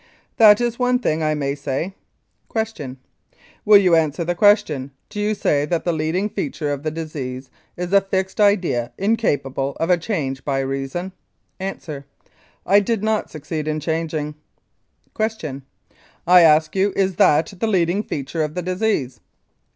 [0.37, 1.93] That is one thing I may say.
[2.51, 2.97] Q.
[3.65, 4.89] Will you answer the question?
[5.09, 9.77] Do you say that the leading feature of the disease is a fixed idea incapable
[9.79, 11.11] of a change by reason?
[11.59, 11.75] A.
[12.63, 14.33] 1 did not succeed in changing.
[15.15, 15.61] Q.
[16.25, 19.19] I ask you is that the leading feature of the disease?